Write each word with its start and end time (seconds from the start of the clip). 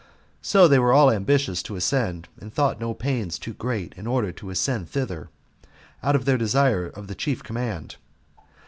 So 0.41 0.67
they 0.67 0.79
all 0.79 1.05
were 1.05 1.13
ambitious 1.13 1.61
to 1.61 1.75
ascend, 1.75 2.27
and 2.39 2.51
thought 2.51 2.79
no 2.79 2.95
pains 2.95 3.37
too 3.37 3.53
great 3.53 3.93
in 3.95 4.07
order 4.07 4.31
to 4.31 4.49
ascend 4.49 4.89
thither, 4.89 5.29
out 6.01 6.15
of 6.15 6.25
their 6.25 6.39
desire 6.39 6.87
of 6.87 7.05
the 7.05 7.13
chief 7.13 7.43
command. 7.43 7.97